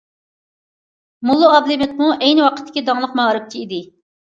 موللا 1.31 1.51
ئابلىمىتمۇ 1.51 2.09
ئەينى 2.15 2.43
ۋاقىتتىكى 2.47 2.85
داڭلىق 2.91 3.17
مائارىپچى 3.23 3.63
ئىدى. 3.67 3.85